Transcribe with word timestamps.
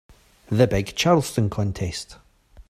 The 0.49 0.65
big 0.65 0.95
Charleston 0.95 1.51
contest. 1.51 2.17